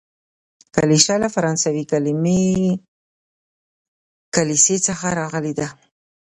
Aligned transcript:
کلیشه 0.75 1.15
له 1.23 1.29
فرانسوي 1.35 1.83
کليمې 1.91 2.41
کلیسې 4.35 4.77
څخه 4.87 5.07
راغلې 5.19 5.53
ده. 5.59 5.67